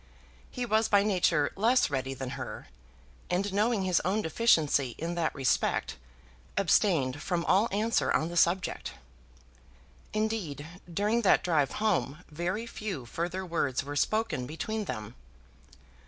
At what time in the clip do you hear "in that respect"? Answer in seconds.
4.97-5.97